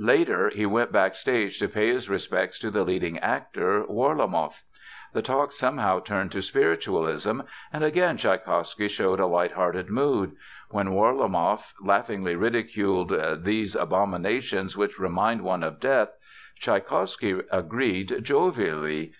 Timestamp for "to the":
2.60-2.84